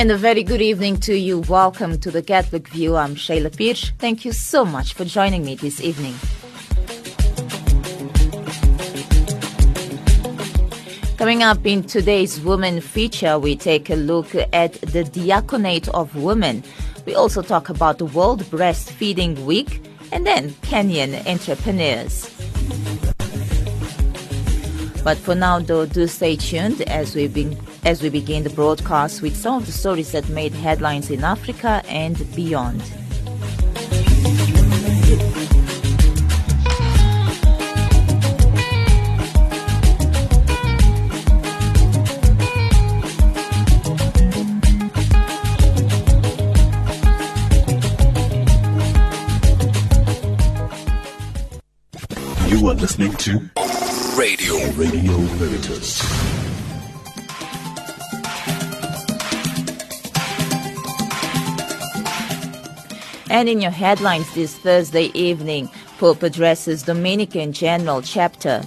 [0.00, 1.40] And a very good evening to you.
[1.40, 2.96] Welcome to the Catholic View.
[2.96, 3.92] I'm Shayla Pirch.
[3.98, 6.14] Thank you so much for joining me this evening.
[11.18, 16.64] Coming up in today's Women feature, we take a look at the diaconate of women.
[17.04, 22.24] We also talk about the World Breastfeeding Week and then Kenyan entrepreneurs.
[25.04, 29.22] But for now, though, do stay tuned as we, be, as we begin the broadcast
[29.22, 32.82] with some of the stories that made headlines in Africa and beyond.
[52.48, 53.50] You are listening to
[54.16, 56.39] Radio Radio Veritas.
[63.30, 68.60] And in your headlines this Thursday evening, Pope addresses Dominican General Chapter.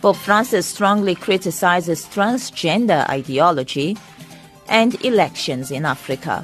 [0.00, 3.98] Pope Francis strongly criticizes transgender ideology
[4.70, 6.42] and elections in Africa.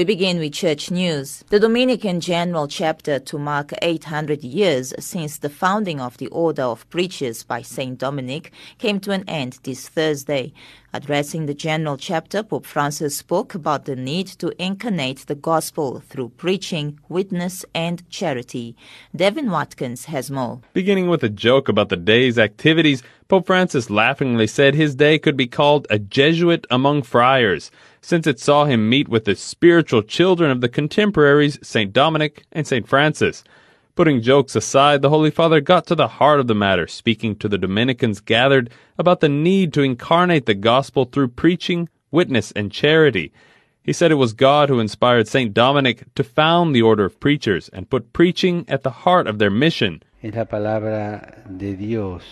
[0.00, 1.44] We begin with church news.
[1.50, 6.88] The Dominican General Chapter to mark 800 years since the founding of the Order of
[6.88, 7.98] Preachers by St.
[7.98, 10.54] Dominic came to an end this Thursday.
[10.94, 16.30] Addressing the General Chapter, Pope Francis spoke about the need to incarnate the gospel through
[16.30, 18.74] preaching, witness, and charity.
[19.14, 20.62] Devin Watkins has more.
[20.72, 25.36] Beginning with a joke about the day's activities, Pope Francis laughingly said his day could
[25.36, 27.70] be called a Jesuit among friars
[28.00, 31.92] since it saw him meet with the spiritual children of the contemporaries St.
[31.92, 32.86] Dominic and St.
[32.88, 33.44] Francis.
[33.94, 37.48] Putting jokes aside, the Holy Father got to the heart of the matter, speaking to
[37.48, 43.32] the Dominicans gathered about the need to incarnate the gospel through preaching, witness, and charity.
[43.82, 45.52] He said it was God who inspired St.
[45.52, 49.50] Dominic to found the order of preachers and put preaching at the heart of their
[49.50, 50.02] mission.
[50.22, 52.22] Es la palabra de Dios.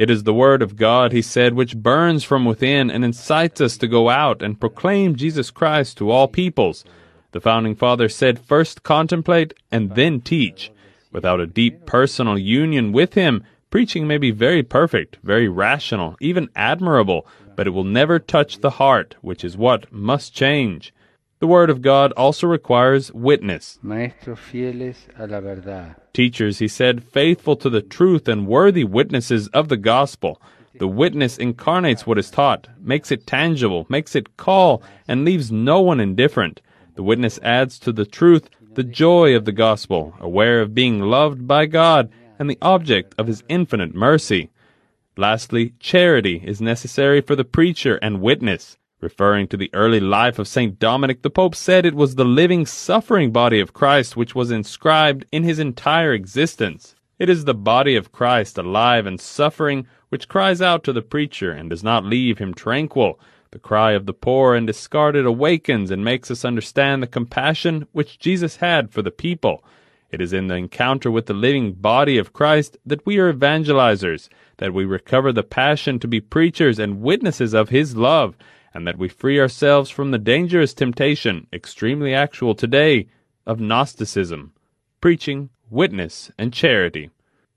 [0.00, 3.76] It is the word of God, he said, which burns from within and incites us
[3.76, 6.86] to go out and proclaim Jesus Christ to all peoples.
[7.32, 10.72] The founding father said, first contemplate and then teach.
[11.12, 16.48] Without a deep personal union with him, preaching may be very perfect, very rational, even
[16.56, 20.94] admirable, but it will never touch the heart, which is what must change.
[21.40, 23.78] The Word of God also requires witness.
[23.82, 25.96] Maestros fieles a la verdad.
[26.12, 30.40] Teachers, he said, faithful to the truth and worthy witnesses of the gospel.
[30.78, 35.80] The witness incarnates what is taught, makes it tangible, makes it call, and leaves no
[35.80, 36.60] one indifferent.
[36.94, 41.48] The witness adds to the truth the joy of the gospel, aware of being loved
[41.48, 44.50] by God and the object of his infinite mercy.
[45.16, 48.76] Lastly, charity is necessary for the preacher and witness.
[49.00, 50.78] Referring to the early life of St.
[50.78, 55.24] Dominic, the Pope said it was the living, suffering body of Christ which was inscribed
[55.32, 56.94] in his entire existence.
[57.18, 61.50] It is the body of Christ, alive and suffering, which cries out to the preacher
[61.50, 63.18] and does not leave him tranquil.
[63.52, 68.18] The cry of the poor and discarded awakens and makes us understand the compassion which
[68.18, 69.64] Jesus had for the people.
[70.10, 74.28] It is in the encounter with the living body of Christ that we are evangelizers,
[74.58, 78.36] that we recover the passion to be preachers and witnesses of his love,
[78.72, 83.08] and that we free ourselves from the dangerous temptation, extremely actual today,
[83.46, 84.52] of Gnosticism,
[85.00, 87.10] preaching, witness, and charity.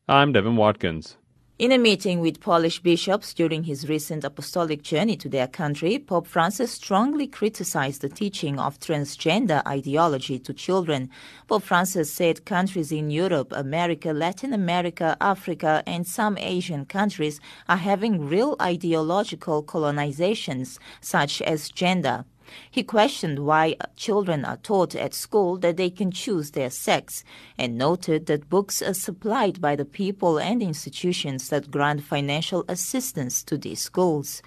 [0.07, 1.17] I'm Devin Watkins.
[1.59, 6.25] In a meeting with Polish bishops during his recent apostolic journey to their country, Pope
[6.25, 11.11] Francis strongly criticized the teaching of transgender ideology to children.
[11.47, 17.39] Pope Francis said countries in Europe, America, Latin America, Africa, and some Asian countries
[17.69, 22.25] are having real ideological colonizations, such as gender.
[22.69, 27.23] He questioned why children are taught at school that they can choose their sex
[27.57, 33.43] and noted that books are supplied by the people and institutions that grant financial assistance
[33.43, 34.41] to these schools.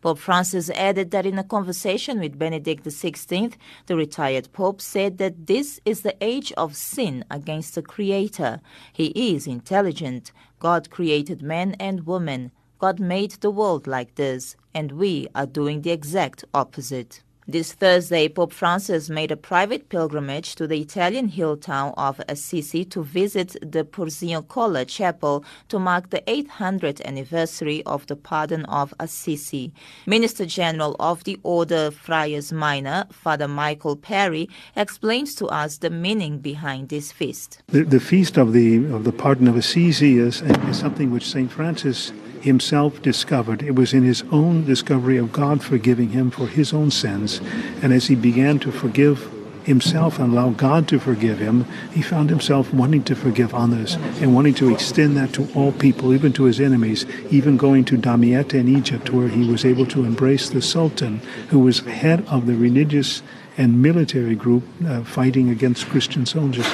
[0.00, 3.54] Pope Francis added that in a conversation with Benedict XVI,
[3.86, 8.60] the retired Pope said that this is the age of sin against the Creator.
[8.92, 10.30] He is intelligent.
[10.60, 12.52] God created man and woman.
[12.78, 17.24] God made the world like this, and we are doing the exact opposite.
[17.50, 22.84] This Thursday, Pope Francis made a private pilgrimage to the Italian hill town of Assisi
[22.84, 29.72] to visit the Porziuncola Chapel to mark the 800th anniversary of the pardon of Assisi.
[30.04, 36.40] Minister General of the Order Friars Minor, Father Michael Perry, explains to us the meaning
[36.40, 37.62] behind this feast.
[37.68, 41.50] The, the feast of the of the pardon of Assisi is, is something which Saint
[41.50, 42.12] Francis
[42.48, 43.62] himself discovered.
[43.62, 47.40] It was in his own discovery of God forgiving him for his own sins.
[47.80, 49.30] And as he began to forgive
[49.68, 54.34] himself and allow God to forgive him, he found himself wanting to forgive others and
[54.34, 58.58] wanting to extend that to all people, even to his enemies, even going to Damietta
[58.58, 62.56] in Egypt, where he was able to embrace the Sultan, who was head of the
[62.56, 63.22] religious
[63.58, 66.66] and military group uh, fighting against Christian soldiers.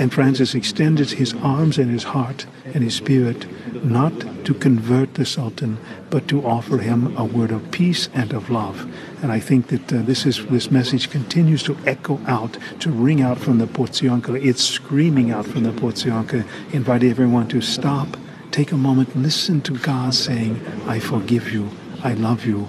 [0.00, 3.46] And Francis extended his arms and his heart and his spirit
[3.84, 4.12] not
[4.44, 5.78] to convert the Sultan,
[6.10, 8.92] but to offer him a word of peace and of love.
[9.22, 13.22] And I think that uh, this is this message continues to echo out, to ring
[13.22, 14.44] out from the Porziuncola.
[14.44, 18.16] It's screaming out from the Porziuncola, invite everyone to stop,
[18.50, 21.70] take a moment, listen to God saying, I forgive you,
[22.02, 22.68] I love you,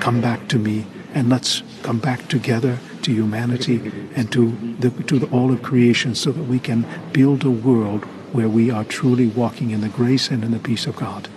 [0.00, 0.86] come back to me
[1.18, 6.14] and let's come back together to humanity and to the, to the, all of creation
[6.14, 10.30] so that we can build a world where we are truly walking in the grace
[10.30, 11.28] and in the peace of God.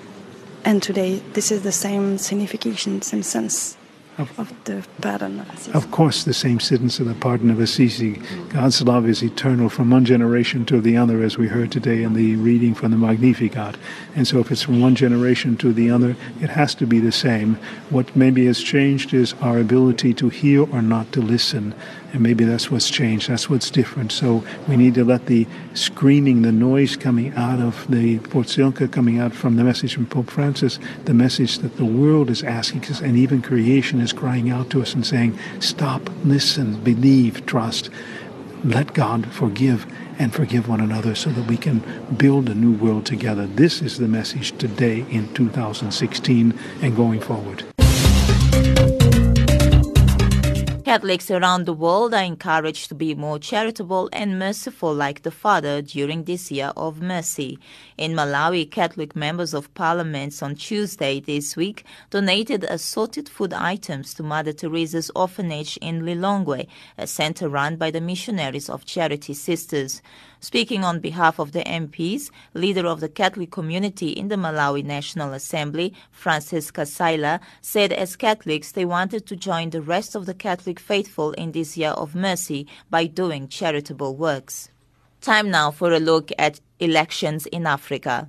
[0.63, 3.77] And today, this is the same signification, same sense
[4.21, 5.71] of, of the pardon of Assisi.
[5.73, 8.21] Of course, the same sentence of the pardon of Assisi.
[8.49, 12.13] God's love is eternal from one generation to the other, as we heard today in
[12.13, 13.75] the reading from the Magnificat.
[14.15, 17.11] And so, if it's from one generation to the other, it has to be the
[17.11, 17.55] same.
[17.89, 21.73] What maybe has changed is our ability to hear or not to listen.
[22.13, 23.29] And maybe that's what's changed.
[23.29, 24.11] That's what's different.
[24.11, 29.19] So we need to let the screaming, the noise coming out of the Porziuncola, coming
[29.19, 32.99] out from the message from Pope Francis, the message that the world is asking us,
[32.99, 37.89] and even creation is crying out to us and saying, stop, listen, believe, trust.
[38.63, 39.87] Let God forgive
[40.19, 41.81] and forgive one another so that we can
[42.17, 43.47] build a new world together.
[43.47, 47.63] This is the message today in 2016 and going forward.
[50.91, 55.81] Catholics around the world are encouraged to be more charitable and merciful like the Father
[55.81, 57.57] during this year of mercy.
[57.97, 64.23] In Malawi, Catholic members of parliament on Tuesday this week donated assorted food items to
[64.23, 66.67] Mother Teresa's orphanage in Lilongwe,
[66.97, 70.01] a center run by the Missionaries of Charity Sisters.
[70.43, 75.33] Speaking on behalf of the MPs, leader of the Catholic community in the Malawi National
[75.33, 80.79] Assembly, Francis Kasaila, said as Catholics they wanted to join the rest of the Catholic
[80.79, 84.69] faithful in this year of mercy by doing charitable works.
[85.21, 88.27] Time now for a look at elections in Africa.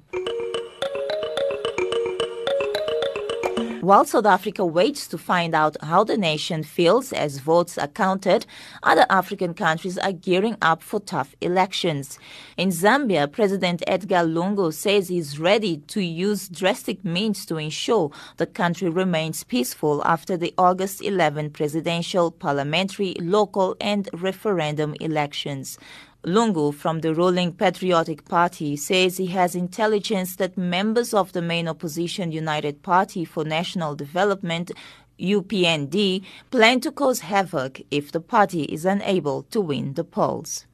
[3.82, 8.46] While South Africa waits to find out how the nation feels as votes are counted,
[8.84, 12.16] other African countries are gearing up for tough elections.
[12.56, 18.46] In Zambia, President Edgar Lungu says he's ready to use drastic means to ensure the
[18.46, 25.76] country remains peaceful after the August 11 presidential, parliamentary, local, and referendum elections.
[26.24, 31.66] Lungu from the ruling Patriotic Party says he has intelligence that members of the main
[31.66, 34.70] opposition United Party for National Development
[35.18, 40.64] UPND plan to cause havoc if the party is unable to win the polls.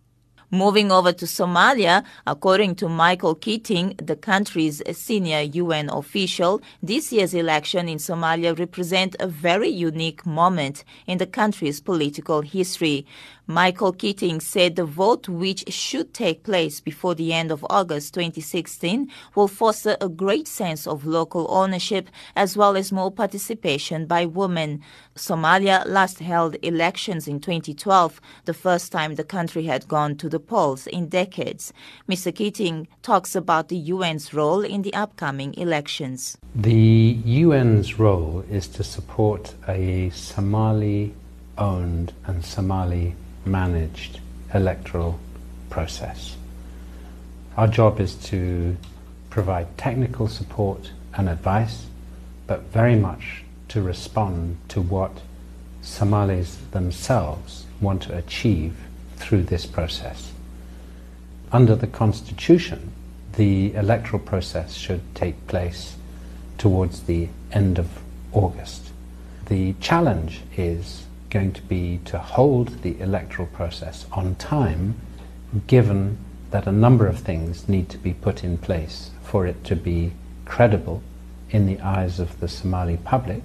[0.51, 7.35] Moving over to Somalia, according to Michael Keating, the country's senior UN official, this year's
[7.35, 13.05] election in Somalia represent a very unique moment in the country's political history.
[13.51, 19.11] Michael Keating said the vote, which should take place before the end of August 2016,
[19.35, 24.83] will foster a great sense of local ownership as well as more participation by women.
[25.17, 30.39] Somalia last held elections in 2012, the first time the country had gone to the
[30.39, 31.73] polls in decades.
[32.07, 32.35] Mr.
[32.35, 36.37] Keating talks about the UN's role in the upcoming elections.
[36.55, 41.15] The UN's role is to support a Somali
[41.57, 44.21] owned and Somali managed
[44.53, 45.19] electoral
[45.71, 46.37] process.
[47.57, 48.77] Our job is to
[49.31, 51.87] provide technical support and advice,
[52.47, 55.13] but very much to respond to what
[55.83, 58.77] Somalis themselves want to achieve
[59.17, 60.33] through this process.
[61.51, 62.93] Under the Constitution,
[63.37, 65.97] the electoral process should take place
[66.59, 67.89] towards the end of
[68.33, 68.91] August.
[69.47, 74.95] The challenge is going to be to hold the electoral process on time,
[75.67, 76.19] given
[76.51, 80.13] that a number of things need to be put in place for it to be
[80.45, 81.03] credible
[81.51, 83.43] in the eyes of the Somali public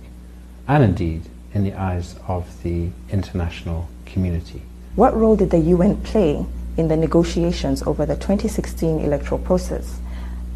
[0.68, 1.24] and indeed
[1.54, 4.62] in the eyes of the international community.
[4.96, 6.46] What role did the UN play
[6.78, 10.00] in the negotiations over the 2016 electoral process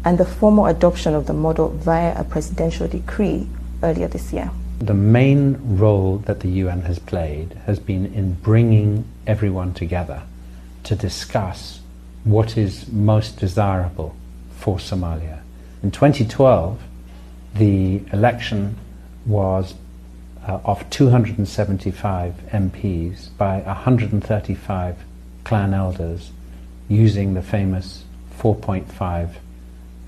[0.04, 3.48] and the formal adoption of the model via a presidential decree
[3.82, 4.50] earlier this year?
[4.78, 10.22] The main role that the UN has played has been in bringing everyone together
[10.84, 11.80] to discuss
[12.22, 14.14] what is most desirable
[14.52, 15.40] for Somalia.
[15.82, 16.80] In 2012,
[17.54, 18.76] the election
[19.26, 19.74] was
[20.46, 24.96] uh, of 275 MPs by 135
[25.42, 26.30] clan elders
[26.88, 28.04] using the famous
[28.38, 29.30] 4.5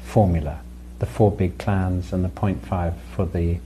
[0.04, 0.60] formula,
[1.00, 3.58] the four big clans and the 0.5 for the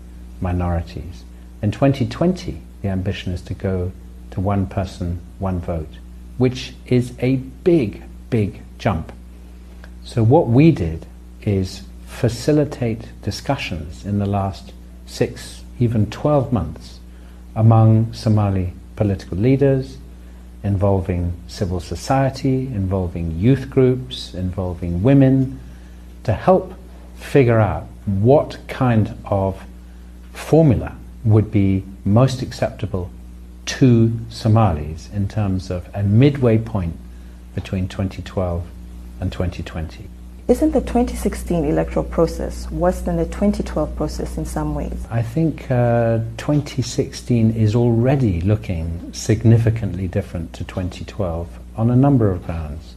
[0.45, 1.25] minorities.
[1.63, 3.91] In 2020, the ambition is to go
[4.31, 5.95] to one person, one vote,
[6.39, 9.11] which is a big, big jump.
[10.05, 11.07] So, what we did
[11.43, 14.73] is facilitate discussions in the last
[15.07, 17.01] six, even 12 months
[17.57, 19.97] among Somali political leaders,
[20.63, 25.59] involving civil society, involving youth groups, involving women,
[26.25, 26.75] to help
[27.17, 29.63] figure out what kind of
[30.35, 33.11] formula would be most acceptable
[33.67, 36.97] to Somalis in terms of a midway point
[37.55, 38.67] between 2012
[39.21, 40.09] and 2020.
[40.47, 45.07] Isn't the 2016 electoral process worse than the 2012 process in some ways?
[45.11, 52.45] I think uh, 2016 is already looking significantly different to 2012 on a number of
[52.45, 52.95] grounds.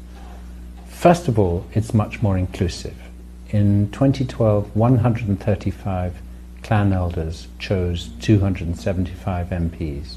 [0.89, 2.97] First of all, it's much more inclusive.
[3.51, 6.13] In 2012, 135
[6.67, 10.15] clan elders chose 275 MPs.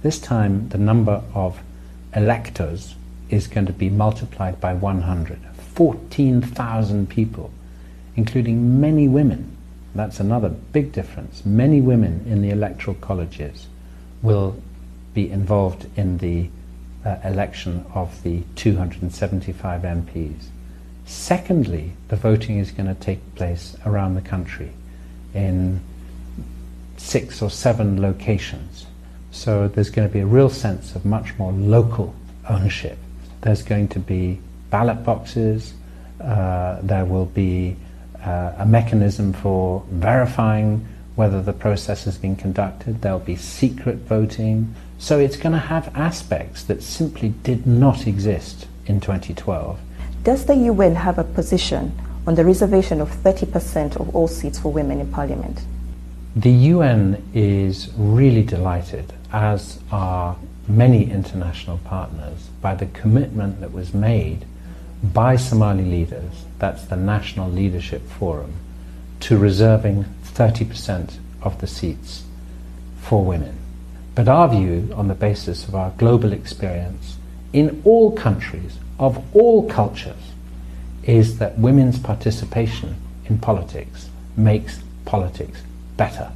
[0.00, 1.60] This time, the number of
[2.16, 2.94] electors
[3.28, 5.38] is going to be multiplied by 100.
[5.74, 7.50] 14,000 people,
[8.16, 9.54] including many women.
[9.94, 11.44] That's another big difference.
[11.44, 13.66] Many women in the electoral colleges
[14.22, 14.56] will
[15.12, 16.48] be involved in the
[17.04, 20.44] uh, election of the 275 MPs.
[21.04, 24.72] Secondly, the voting is going to take place around the country
[25.34, 25.80] in
[26.96, 28.86] six or seven locations.
[29.30, 32.14] So there's going to be a real sense of much more local
[32.48, 32.98] ownership.
[33.40, 35.74] There's going to be ballot boxes,
[36.20, 37.76] uh, there will be
[38.24, 44.74] uh, a mechanism for verifying whether the process has been conducted, there'll be secret voting.
[44.98, 49.78] So it's going to have aspects that simply did not exist in 2012.
[50.22, 51.92] Does the UN have a position
[52.26, 55.62] on the reservation of 30% of all seats for women in parliament?
[56.36, 60.36] The UN is really delighted, as are
[60.68, 64.46] many international partners, by the commitment that was made
[65.02, 68.54] by Somali leaders, that's the National Leadership Forum,
[69.20, 72.24] to reserving 30% of the seats
[73.00, 73.58] for women.
[74.14, 77.16] But our view, on the basis of our global experience
[77.52, 80.31] in all countries, of all cultures,
[81.04, 85.62] is that women's participation in politics makes politics
[85.96, 86.30] better.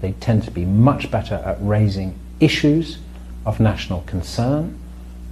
[0.00, 2.98] They tend to be much better at raising issues
[3.46, 4.78] of national concern,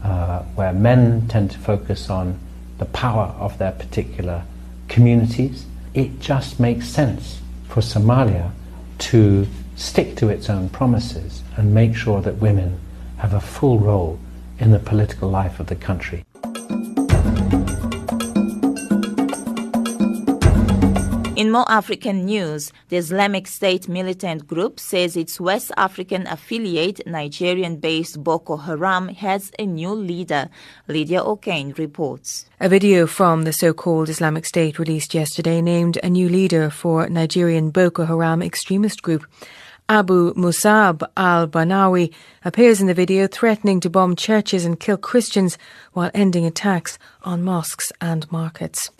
[0.02, 2.38] uh, where men tend to focus on
[2.78, 4.44] the power of their particular
[4.88, 5.66] communities.
[5.94, 8.50] It just makes sense for Somalia
[8.98, 9.46] to
[9.76, 12.78] stick to its own promises and make sure that women
[13.18, 14.18] have a full role
[14.58, 16.24] in the political life of the country.
[21.34, 27.76] In more African news, the Islamic State militant group says its West African affiliate, Nigerian
[27.76, 30.50] based Boko Haram, has a new leader.
[30.88, 32.44] Lydia O'Kane reports.
[32.60, 37.08] A video from the so called Islamic State released yesterday named a new leader for
[37.08, 39.24] Nigerian Boko Haram extremist group.
[39.88, 42.12] Abu Musab al Barnawi
[42.44, 45.56] appears in the video threatening to bomb churches and kill Christians
[45.94, 48.90] while ending attacks on mosques and markets.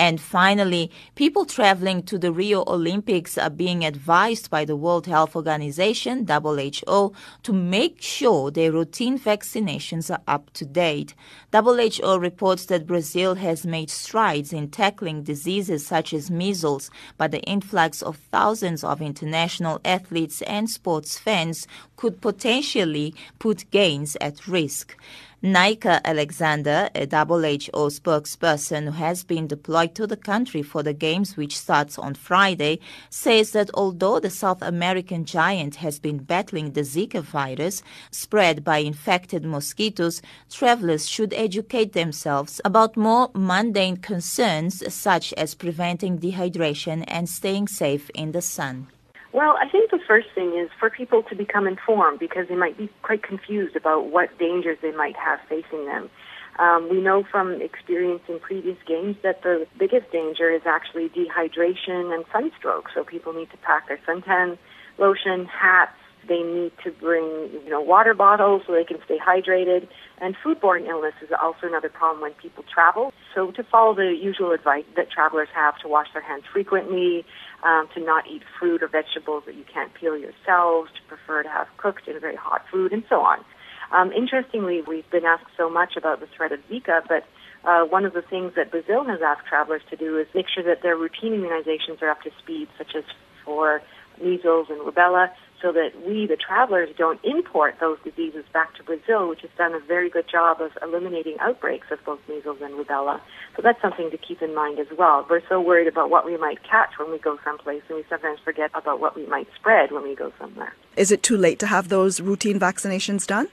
[0.00, 5.36] And finally, people traveling to the Rio Olympics are being advised by the World Health
[5.36, 11.14] Organization, WHO, to make sure their routine vaccinations are up to date.
[11.52, 17.42] WHO reports that Brazil has made strides in tackling diseases such as measles, but the
[17.42, 24.96] influx of thousands of international athletes and sports fans could potentially put gains at risk.
[25.42, 31.34] Nyka Alexander, a WHO spokesperson who has been deployed to the country for the Games,
[31.34, 32.78] which starts on Friday,
[33.08, 38.78] says that although the South American giant has been battling the Zika virus spread by
[38.78, 40.20] infected mosquitoes,
[40.50, 48.10] travelers should educate themselves about more mundane concerns such as preventing dehydration and staying safe
[48.10, 48.88] in the sun.
[49.32, 52.76] Well, I think the first thing is for people to become informed because they might
[52.76, 56.10] be quite confused about what dangers they might have facing them.
[56.58, 62.12] Um, we know from experience in previous games that the biggest danger is actually dehydration
[62.12, 62.88] and sunstroke.
[62.92, 64.58] So people need to pack their suntan
[64.98, 65.96] lotion, hats,
[66.28, 69.88] They need to bring, you know, water bottles so they can stay hydrated.
[70.18, 73.12] And foodborne illness is also another problem when people travel.
[73.34, 77.24] So to follow the usual advice that travelers have to wash their hands frequently,
[77.62, 81.48] um, to not eat fruit or vegetables that you can't peel yourselves, to prefer to
[81.48, 83.44] have cooked in very hot food, and so on.
[83.92, 87.24] Um, interestingly, we've been asked so much about the threat of Zika, but
[87.64, 90.62] uh, one of the things that Brazil has asked travelers to do is make sure
[90.64, 93.04] that their routine immunizations are up to speed, such as
[93.44, 93.82] for
[94.22, 99.28] measles and rubella, so that we, the travelers, don't import those diseases back to Brazil,
[99.28, 103.20] which has done a very good job of eliminating outbreaks of both measles and rubella.
[103.56, 105.26] So that's something to keep in mind as well.
[105.28, 108.38] We're so worried about what we might catch when we go someplace, and we sometimes
[108.42, 110.74] forget about what we might spread when we go somewhere.
[110.96, 113.48] Is it too late to have those routine vaccinations done?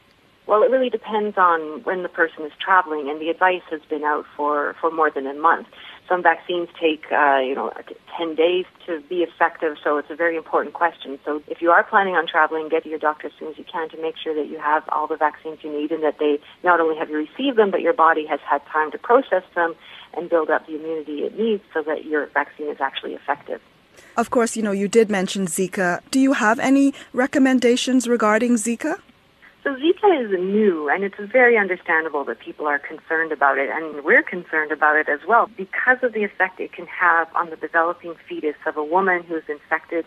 [0.47, 4.03] Well, it really depends on when the person is traveling, and the advice has been
[4.03, 5.67] out for, for more than a month.
[6.08, 7.72] Some vaccines take, uh, you know,
[8.18, 11.20] 10 days to be effective, so it's a very important question.
[11.26, 13.66] So if you are planning on traveling, get to your doctor as soon as you
[13.66, 16.40] can to make sure that you have all the vaccines you need and that they
[16.64, 19.76] not only have you received them, but your body has had time to process them
[20.16, 23.62] and build up the immunity it needs so that your vaccine is actually effective.
[24.16, 26.02] Of course, you know, you did mention Zika.
[26.12, 29.00] Do you have any recommendations regarding Zika?
[29.67, 34.01] So Zika is new, and it's very understandable that people are concerned about it, and
[34.01, 37.57] we're concerned about it as well because of the effect it can have on the
[37.57, 40.05] developing fetus of a woman who's infected,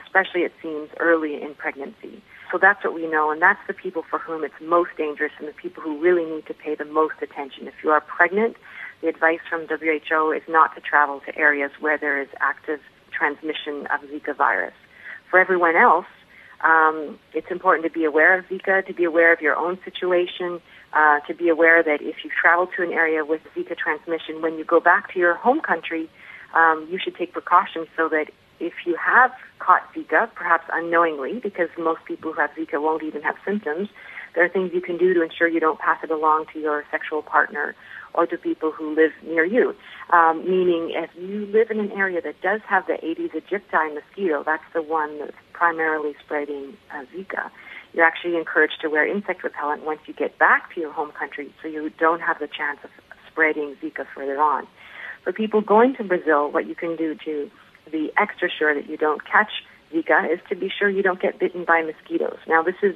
[0.00, 2.22] especially it seems early in pregnancy.
[2.52, 5.48] So that's what we know, and that's the people for whom it's most dangerous and
[5.48, 7.66] the people who really need to pay the most attention.
[7.66, 8.58] If you are pregnant,
[9.02, 12.78] the advice from WHO is not to travel to areas where there is active
[13.10, 14.74] transmission of Zika virus.
[15.30, 16.06] For everyone else,
[16.62, 20.60] um, it's important to be aware of Zika, to be aware of your own situation,
[20.92, 24.58] uh, to be aware that if you travel to an area with Zika transmission, when
[24.58, 26.10] you go back to your home country,
[26.54, 28.26] um, you should take precautions so that
[28.58, 33.22] if you have caught Zika, perhaps unknowingly, because most people who have Zika won't even
[33.22, 33.88] have symptoms,
[34.34, 36.84] there are things you can do to ensure you don't pass it along to your
[36.90, 37.74] sexual partner
[38.14, 39.74] or to people who live near you.
[40.12, 44.42] Um, meaning, if you live in an area that does have the Aedes aegypti mosquito,
[44.44, 47.50] that's the one that's primarily spreading uh, Zika.
[47.92, 51.52] You're actually encouraged to wear insect repellent once you get back to your home country
[51.60, 52.88] so you don't have the chance of
[53.30, 54.66] spreading Zika further on.
[55.22, 57.50] For people going to Brazil, what you can do to
[57.92, 59.50] be extra sure that you don't catch
[59.92, 62.38] Zika is to be sure you don't get bitten by mosquitoes.
[62.48, 62.94] Now, this is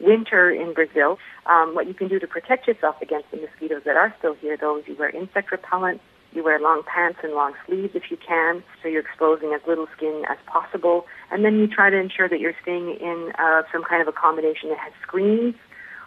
[0.00, 1.18] winter in Brazil.
[1.44, 4.56] Um, what you can do to protect yourself against the mosquitoes that are still here,
[4.56, 6.00] though, is you wear insect repellent,
[6.36, 9.86] you wear long pants and long sleeves if you can, so you're exposing as little
[9.96, 11.06] skin as possible.
[11.32, 14.68] And then you try to ensure that you're staying in uh, some kind of accommodation
[14.68, 15.54] that has screens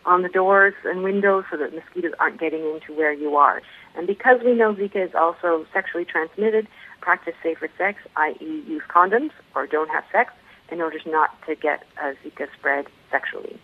[0.05, 3.61] on the doors and windows so that mosquitoes aren't getting into where you are.
[3.95, 6.67] And because we know Zika is also sexually transmitted,
[7.01, 8.63] practice safer sex, i.e.
[8.67, 10.31] use condoms or don't have sex
[10.71, 13.59] in order not to get uh, Zika spread sexually.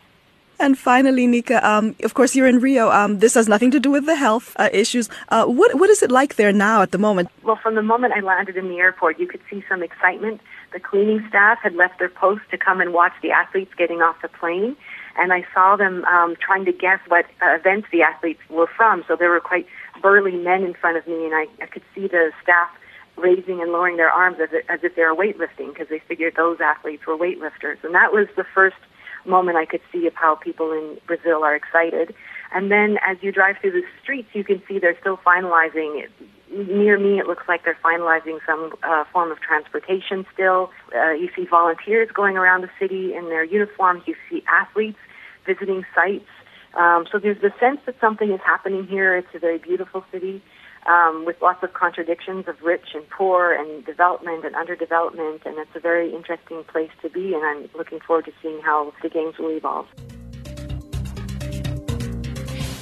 [0.60, 2.90] And finally, Nyka, um, of course, you're in Rio.
[2.90, 5.10] Um, this has nothing to do with the health uh, issues.
[5.30, 7.30] Uh, what what is it like there now at the moment?
[7.44, 10.42] Well, from the moment I landed in the airport, you could see some excitement.
[10.72, 14.22] The cleaning staff had left their post to come and watch the athletes getting off
[14.22, 14.76] the plane,
[15.18, 19.04] and I saw them um, trying to guess what uh, events the athletes were from.
[19.08, 19.68] So there were quite
[20.02, 22.70] burly men in front of me, and I, I could see the staff
[23.18, 26.60] raising and lowering their arms as, as if they were weightlifting because they figured those
[26.60, 27.84] athletes were weightlifters.
[27.84, 28.76] And that was the first
[29.26, 32.14] moment I could see of how people in Brazil are excited.
[32.54, 36.08] And then as you drive through the streets, you can see they're still finalizing.
[36.52, 40.72] Near me, it looks like they're finalizing some uh, form of transportation still.
[40.96, 44.04] Uh, you see volunteers going around the city in their uniforms.
[44.06, 45.00] You see athletes
[45.46, 46.30] visiting sites.
[46.76, 49.16] Um, so there's the sense that something is happening here.
[49.18, 50.42] It's a very beautiful city
[50.86, 55.76] um, with lots of contradictions of rich and poor and development and underdevelopment, and it's
[55.76, 59.38] a very interesting place to be, and I'm looking forward to seeing how the games
[59.38, 59.88] will evolve.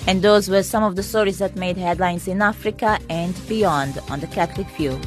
[0.06, 4.20] And those were some of the stories that made headlines in Africa and beyond on
[4.20, 5.00] the Catholic View.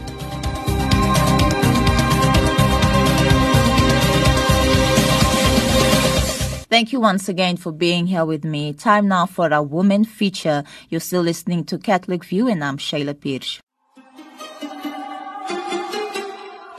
[6.77, 8.75] Thank you once again for being here with me.
[8.75, 10.63] Time now for our woman feature.
[10.91, 13.61] You're still listening to Catholic View, and I'm Shayla Pirsch.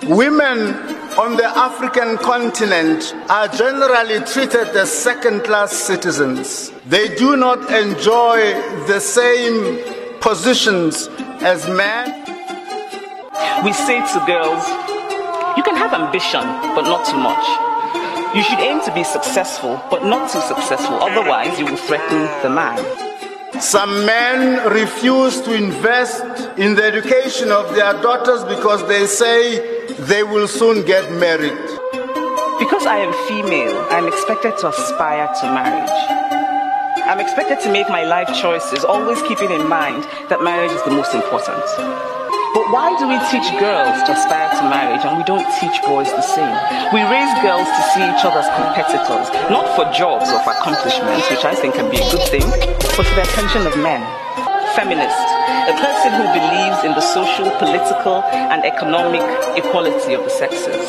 [0.08, 0.76] Women
[1.18, 6.72] on the African continent are generally treated as second class citizens.
[6.86, 8.54] They do not enjoy
[8.86, 9.80] the same
[10.20, 11.08] positions
[11.42, 12.06] as men.
[13.66, 14.64] We say to girls,
[15.58, 16.44] you can have ambition,
[16.76, 17.77] but not too much.
[18.36, 22.50] You should aim to be successful, but not too successful, otherwise, you will threaten the
[22.50, 22.78] man.
[23.62, 26.24] Some men refuse to invest
[26.58, 31.58] in the education of their daughters because they say they will soon get married.
[32.60, 36.18] Because I am female, I am expected to aspire to marriage.
[37.08, 40.92] I'm expected to make my life choices, always keeping in mind that marriage is the
[40.92, 41.64] most important.
[42.58, 46.10] But why do we teach girls to aspire to marriage and we don't teach boys
[46.10, 46.58] the same?
[46.90, 51.30] We raise girls to see each other as competitors, not for jobs or for accomplishments,
[51.30, 52.42] which I think can be a good thing,
[52.98, 54.02] but for the attention of men.
[54.74, 55.22] Feminist,
[55.70, 59.22] a person who believes in the social, political, and economic
[59.54, 60.82] equality of the sexes.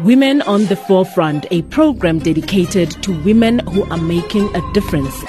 [0.00, 5.24] Women on the Forefront, a program dedicated to women who are making a difference.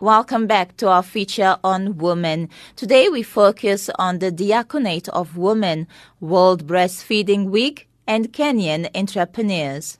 [0.00, 2.50] Welcome back to our feature on women.
[2.76, 5.88] Today we focus on the Diaconate of Women,
[6.20, 9.96] World Breastfeeding Week, and Kenyan entrepreneurs.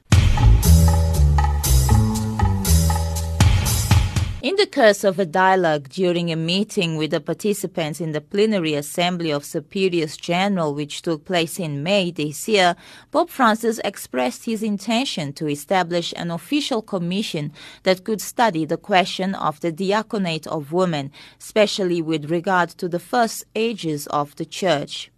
[4.42, 8.74] In the course of a dialogue during a meeting with the participants in the plenary
[8.74, 12.76] assembly of Superiors General, which took place in May this year,
[13.10, 17.50] Pope Francis expressed his intention to establish an official commission
[17.84, 23.00] that could study the question of the diaconate of women, especially with regard to the
[23.00, 25.10] first ages of the Church.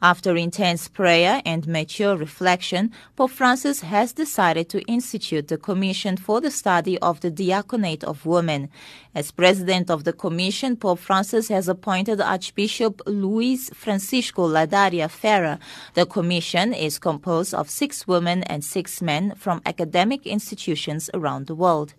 [0.00, 6.40] After intense prayer and mature reflection, Pope Francis has decided to institute the Commission for
[6.40, 8.68] the Study of the Diaconate of Women.
[9.14, 15.58] As president of the Commission, Pope Francis has appointed Archbishop Luis Francisco Ladaria Ferrer.
[15.94, 21.54] The Commission is composed of six women and six men from academic institutions around the
[21.54, 21.94] world.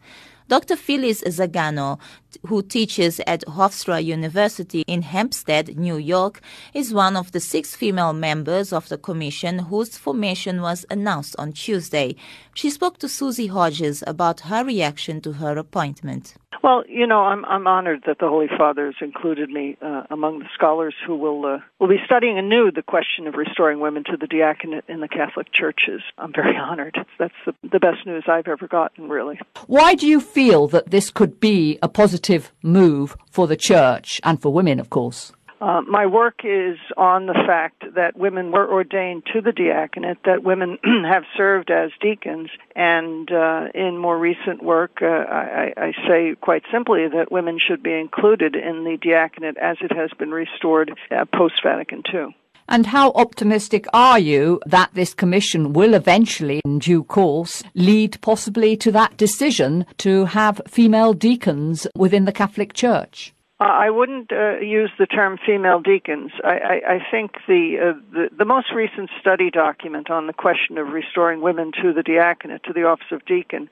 [0.48, 0.76] Dr.
[0.76, 2.00] Phyllis Zagano,
[2.46, 6.40] who teaches at Hofstra University in Hempstead, New York,
[6.72, 11.52] is one of the six female members of the commission whose formation was announced on
[11.52, 12.16] Tuesday.
[12.54, 16.36] She spoke to Susie Hodges about her reaction to her appointment.
[16.64, 20.40] Well, you know, I'm I'm honored that the Holy Father has included me uh, among
[20.40, 24.18] the scholars who will uh, will be studying anew the question of restoring women to
[24.18, 26.02] the diaconate in the Catholic churches.
[26.18, 26.98] I'm very honored.
[27.20, 29.40] That's the the best news I've ever gotten, really.
[29.68, 34.42] Why do you feel that this could be a positive move for the church and
[34.42, 35.32] for women, of course?
[35.62, 40.44] Uh, my work is on the fact that women were ordained to the diaconate, that
[40.44, 46.36] women have served as deacons, and uh, in more recent work, uh, I, I, say
[46.42, 50.92] quite simply that women should be included in the diaconate as it has been restored
[51.34, 52.36] post Vatican II.
[52.68, 58.76] And how optimistic are you that this commission will eventually, in due course, lead possibly
[58.78, 63.35] to that decision to have female deacons within the Catholic Church?
[63.58, 66.32] I wouldn't uh, use the term female deacons.
[66.44, 70.78] I, I, I think the, uh, the, the most recent study document on the question
[70.78, 73.70] of restoring women to the diaconate, to the office of deacon,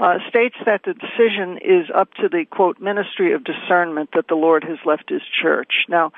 [0.00, 4.34] uh, states that the decision is up to the quote ministry of discernment that the
[4.34, 5.84] Lord has left His church.
[5.86, 6.12] Now,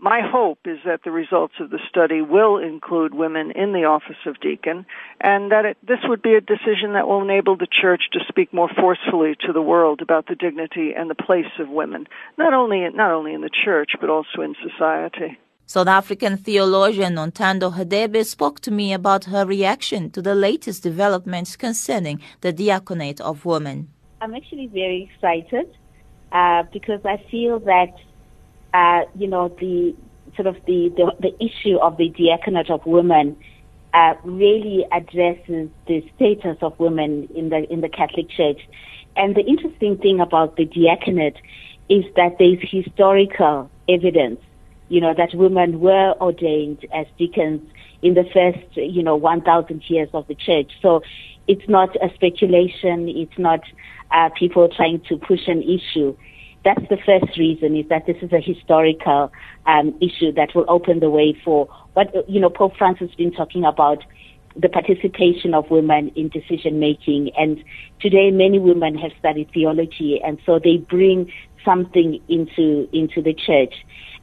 [0.00, 4.22] my hope is that the results of the study will include women in the office
[4.26, 4.86] of deacon
[5.20, 8.52] and that it, this would be a decision that will enable the church to speak
[8.52, 12.06] more forcefully to the world about the dignity and the place of women,
[12.36, 15.36] not only, not only in the church, but also in society.
[15.66, 21.56] South African theologian Nontando Hadebe spoke to me about her reaction to the latest developments
[21.56, 23.88] concerning the diaconate of women.
[24.20, 25.76] I'm actually very excited
[26.32, 27.92] uh, because I feel that
[28.74, 29.94] uh, you know, the
[30.36, 33.36] sort of the, the, the issue of the diaconate of women
[33.94, 38.60] uh, really addresses the status of women in the in the Catholic Church.
[39.16, 41.36] And the interesting thing about the diaconate
[41.88, 44.40] is that there's historical evidence,
[44.88, 47.62] you know, that women were ordained as deacons
[48.02, 50.70] in the first, you know, 1,000 years of the church.
[50.82, 51.02] So
[51.48, 53.08] it's not a speculation.
[53.08, 53.60] It's not
[54.12, 56.16] uh, people trying to push an issue.
[56.68, 59.32] That's the first reason is that this is a historical
[59.64, 63.32] um, issue that will open the way for what, you know, Pope Francis has been
[63.32, 64.04] talking about
[64.54, 67.30] the participation of women in decision making.
[67.38, 67.64] And
[68.00, 71.32] today many women have studied theology and so they bring
[71.64, 73.72] something into, into the church.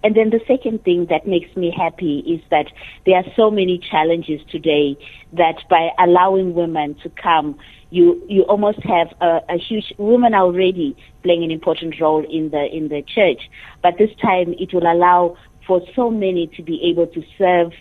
[0.04, 2.68] And then the second thing that makes me happy is that
[3.08, 4.96] there are so many challenges today
[5.34, 7.58] that by allowing women to come
[7.96, 12.50] you you almost have a, a huge women are already playing an important role in
[12.50, 13.50] the in the church,
[13.82, 17.72] but this time it will allow for so many to be able to serve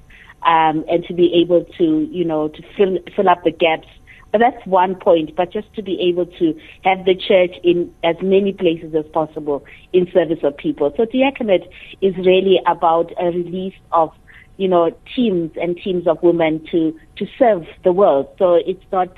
[0.46, 3.88] um, and to be able to you know to fill fill up the gaps.
[4.30, 5.36] But that's one point.
[5.36, 9.64] But just to be able to have the church in as many places as possible
[9.92, 10.92] in service of people.
[10.96, 11.68] So diaconate
[12.00, 14.12] is really about a release of
[14.58, 18.28] you know teams and teams of women to to serve the world.
[18.38, 19.08] So it's not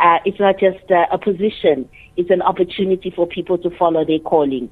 [0.00, 4.18] uh, it's not just uh, a position, it's an opportunity for people to follow their
[4.18, 4.70] calling.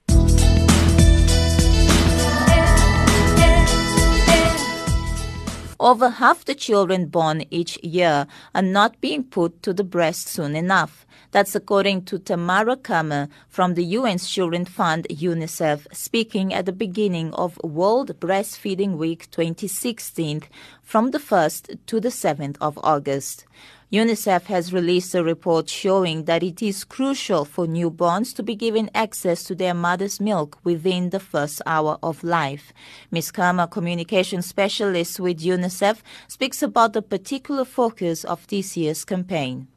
[5.80, 10.56] Over half the children born each year are not being put to the breast soon
[10.56, 11.06] enough.
[11.30, 17.32] That's according to Tamara Kammer from the UN's Children Fund, UNICEF, speaking at the beginning
[17.34, 20.42] of World Breastfeeding Week 2016
[20.82, 23.44] from the 1st to the 7th of August.
[23.90, 28.90] UNICEF has released a report showing that it is crucial for newborns to be given
[28.94, 32.70] access to their mother's milk within the first hour of life.
[33.10, 33.30] Ms.
[33.30, 39.68] Kama, communication specialist with UNICEF, speaks about the particular focus of this year's campaign.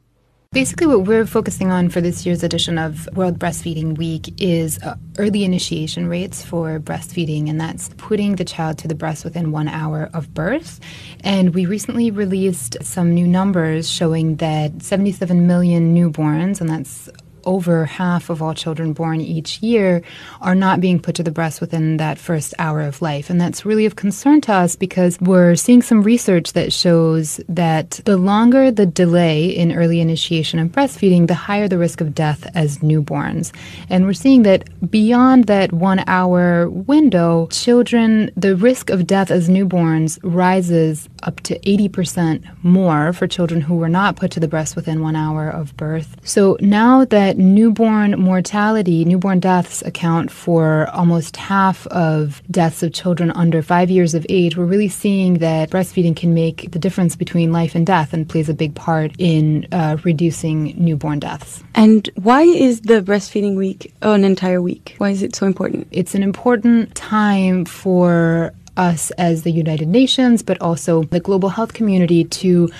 [0.52, 4.96] Basically, what we're focusing on for this year's edition of World Breastfeeding Week is uh,
[5.16, 9.66] early initiation rates for breastfeeding, and that's putting the child to the breast within one
[9.66, 10.78] hour of birth.
[11.24, 17.08] And we recently released some new numbers showing that 77 million newborns, and that's
[17.44, 20.02] over half of all children born each year
[20.40, 23.30] are not being put to the breast within that first hour of life.
[23.30, 28.00] And that's really of concern to us because we're seeing some research that shows that
[28.04, 32.48] the longer the delay in early initiation of breastfeeding, the higher the risk of death
[32.54, 33.52] as newborns.
[33.88, 39.48] And we're seeing that beyond that one hour window, children, the risk of death as
[39.48, 44.76] newborns rises up to 80% more for children who were not put to the breast
[44.76, 46.16] within one hour of birth.
[46.24, 52.92] So now that that newborn mortality, newborn deaths account for almost half of deaths of
[52.92, 57.16] children under five years of age, we're really seeing that breastfeeding can make the difference
[57.16, 61.64] between life and death and plays a big part in uh, reducing newborn deaths.
[61.74, 64.94] And why is the breastfeeding week an entire week?
[64.98, 65.88] Why is it so important?
[65.90, 71.72] It's an important time for us as the United Nations, but also the global health
[71.72, 72.70] community to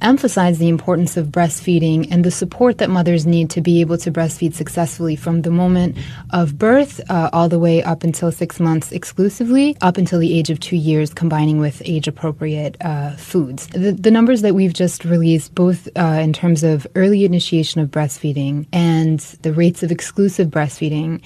[0.00, 4.10] emphasize the importance of breastfeeding and the support that mothers need to be able to
[4.10, 5.96] breastfeed successfully from the moment
[6.30, 10.50] of birth uh, all the way up until six months exclusively, up until the age
[10.50, 13.66] of two years, combining with age appropriate uh, foods.
[13.68, 17.90] The, the, numbers that we've just released, both uh, in terms of early initiation of
[17.90, 21.22] breastfeeding and the rates of exclusive breastfeeding,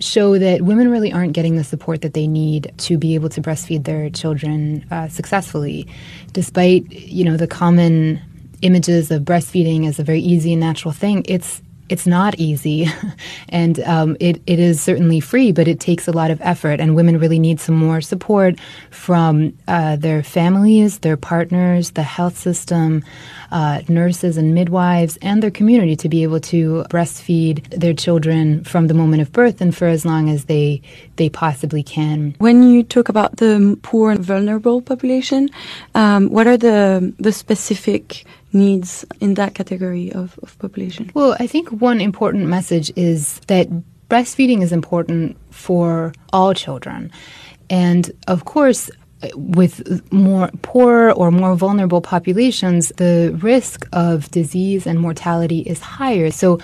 [0.00, 3.40] show that women really aren't getting the support that they need to be able to
[3.40, 5.86] breastfeed their children uh, successfully,
[6.32, 8.20] despite you know the common
[8.62, 11.24] images of breastfeeding as a very easy and natural thing.
[11.26, 12.86] It's it's not easy,
[13.48, 16.94] and um, it, it is certainly free, but it takes a lot of effort, and
[16.94, 18.58] women really need some more support
[18.90, 23.02] from uh, their families, their partners, the health system,
[23.50, 28.86] uh, nurses and midwives, and their community to be able to breastfeed their children from
[28.86, 30.82] the moment of birth and for as long as they
[31.16, 32.34] they possibly can.
[32.38, 35.48] When you talk about the poor and vulnerable population,
[35.94, 41.10] um, what are the the specific needs in that category of, of population?
[41.14, 43.68] Well, I think one important message is that
[44.08, 47.10] breastfeeding is important for all children.
[47.70, 48.90] And of course,
[49.34, 56.30] with more poor or more vulnerable populations, the risk of disease and mortality is higher.
[56.30, 56.58] So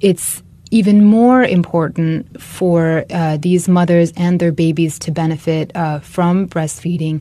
[0.00, 6.46] it's even more important for uh, these mothers and their babies to benefit uh, from
[6.48, 7.20] breastfeeding.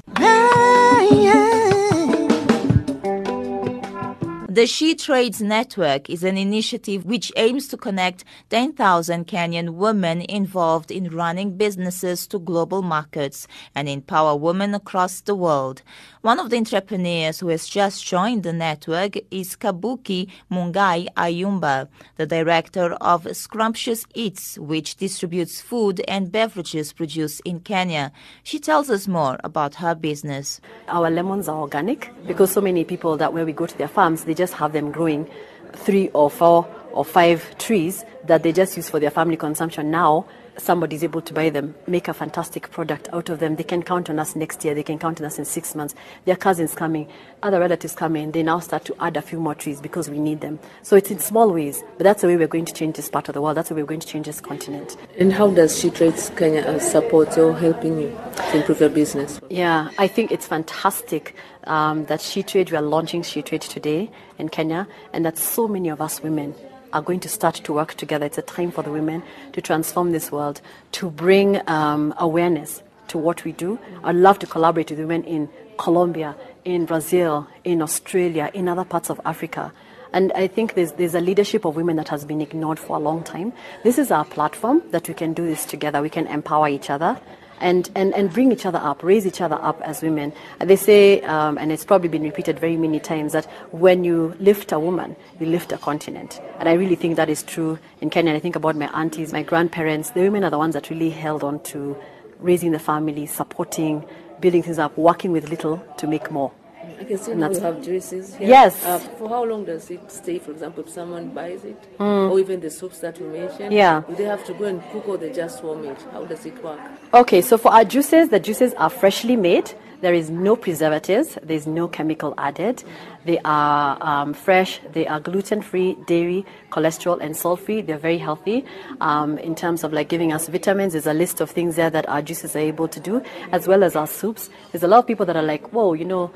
[4.49, 10.89] The She Trades Network is an initiative which aims to connect 10,000 Kenyan women involved
[10.89, 15.83] in running businesses to global markets and empower women across the world.
[16.21, 22.25] One of the entrepreneurs who has just joined the network is Kabuki Mungai Ayumba, the
[22.25, 28.12] director of Scrumptious Eats, which distributes food and beverages produced in Kenya.
[28.41, 30.59] She tells us more about her business.
[30.88, 34.23] Our lemons are organic because so many people that when we go to their farms,
[34.23, 35.30] they just have them growing
[35.73, 40.25] three or four or five trees that they just use for their family consumption now
[40.61, 43.55] somebody is able to buy them, make a fantastic product out of them.
[43.55, 44.73] They can count on us next year.
[44.73, 45.95] They can count on us in six months.
[46.25, 47.07] Their cousins coming,
[47.43, 48.31] other relatives coming.
[48.31, 50.59] They now start to add a few more trees because we need them.
[50.81, 53.27] So it's in small ways, but that's the way we're going to change this part
[53.29, 53.57] of the world.
[53.57, 54.97] That's the way we're going to change this continent.
[55.17, 59.39] And how does She Trades Kenya uh, support or helping you to improve your business?
[59.49, 64.09] Yeah, I think it's fantastic um, that She Trade, we are launching She Trade today
[64.37, 66.55] in Kenya, and that so many of us women
[66.93, 68.25] are going to start to work together.
[68.25, 69.23] It's a time for the women
[69.54, 70.62] to transform this world,
[70.93, 73.80] to bring um, awareness to what we do.
[74.04, 79.10] I'd love to collaborate with women in Colombia, in Brazil, in Australia, in other parts
[79.10, 79.71] of Africa.
[80.12, 82.99] And I think there's, there's a leadership of women that has been ignored for a
[82.99, 83.54] long time.
[83.84, 86.02] This is our platform that we can do this together.
[86.02, 87.19] We can empower each other
[87.59, 90.33] and, and, and bring each other up, raise each other up as women.
[90.59, 94.71] They say, um, and it's probably been repeated very many times, that when you lift
[94.71, 96.41] a woman, you lift a continent.
[96.59, 98.33] And I really think that is true in Kenya.
[98.33, 100.11] I think about my aunties, my grandparents.
[100.11, 101.97] The women are the ones that really held on to
[102.39, 104.05] raising the family, supporting,
[104.39, 106.51] building things up, working with little to make more.
[106.99, 108.35] I can see And now you have juices.
[108.35, 108.47] Here.
[108.49, 108.85] Yes.
[108.85, 110.38] Uh, for how long does it stay?
[110.39, 112.29] For example, if someone buys it, Mm.
[112.31, 113.71] or even the soups that you mentioned.
[113.73, 114.03] Yeah.
[114.07, 115.97] Do they have to go and cook or they just warm it?
[116.12, 116.79] How does it work?
[117.13, 119.71] Okay, so for our juices, the juices are freshly made.
[120.01, 121.38] There is no preservatives.
[121.43, 122.83] There's no chemical added.
[123.29, 124.81] They are um, fresh.
[124.91, 127.81] They are gluten-free, dairy, cholesterol, and salt-free.
[127.81, 128.65] They're very healthy.
[129.01, 132.09] Um, in terms of like giving us vitamins, there's a list of things there that
[132.09, 134.49] our juices are able to do, as well as our soups.
[134.71, 136.31] There's a lot of people that are like, whoa, you know,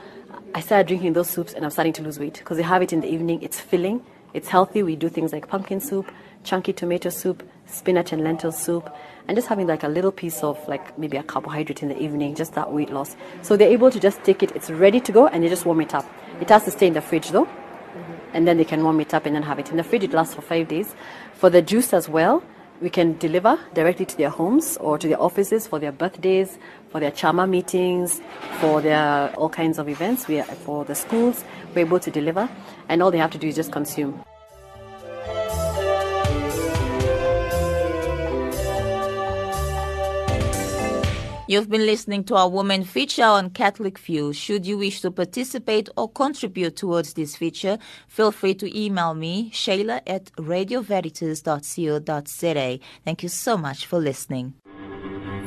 [0.53, 2.93] I started drinking those soups and I'm starting to lose weight because they have it
[2.93, 3.41] in the evening.
[3.41, 4.05] It's filling.
[4.35, 4.83] It's healthy.
[4.83, 6.11] We do things like pumpkin soup,
[6.43, 8.95] chunky tomato soup, spinach and lentil soup,
[9.27, 12.35] and just having like a little piece of like maybe a carbohydrate in the evening,
[12.35, 13.15] just that weight loss.
[13.41, 15.81] So they're able to just take it, it's ready to go, and they just warm
[15.81, 16.05] it up.
[16.43, 18.13] It has to stay in the fridge though, mm-hmm.
[18.33, 20.03] and then they can warm it up and then have it in the fridge.
[20.03, 20.93] It lasts for five days.
[21.35, 22.43] For the juice as well,
[22.81, 26.57] we can deliver directly to their homes or to their offices for their birthdays,
[26.89, 28.21] for their chama meetings,
[28.59, 30.27] for their all kinds of events.
[30.27, 32.49] We are, for the schools, we're able to deliver,
[32.89, 34.21] and all they have to do is just consume.
[41.45, 44.31] You've been listening to our woman feature on Catholic View.
[44.31, 47.77] Should you wish to participate or contribute towards this feature,
[48.07, 52.79] feel free to email me, Shayla at radioveritas.co.za.
[53.03, 54.53] Thank you so much for listening.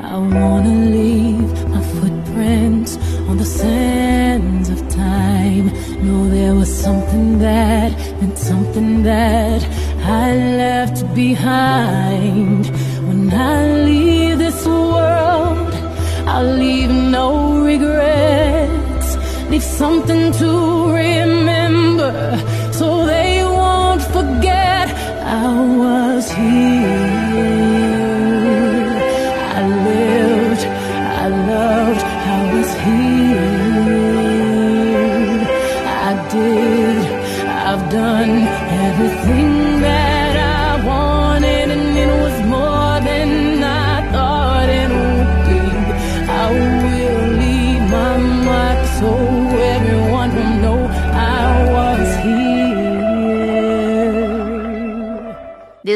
[0.03, 2.99] I wanna leave my footprints
[3.31, 5.69] on the sands of time.
[6.05, 9.65] Know there was something that meant something that
[10.05, 12.67] I left behind.
[13.09, 14.16] When I leave
[16.27, 19.17] I'll leave no regrets.
[19.51, 20.51] Leave something to
[20.93, 22.13] remember
[22.73, 24.89] so they won't forget
[25.23, 27.16] I was here.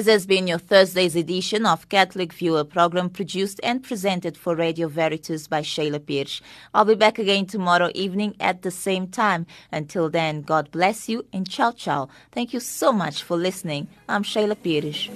[0.00, 4.88] This has been your Thursday's edition of Catholic Viewer program produced and presented for Radio
[4.88, 6.40] Veritas by Shayla Pierce.
[6.72, 9.44] I'll be back again tomorrow evening at the same time.
[9.70, 12.08] Until then, God bless you and ciao ciao.
[12.32, 13.88] Thank you so much for listening.
[14.08, 15.10] I'm Shayla Pierce.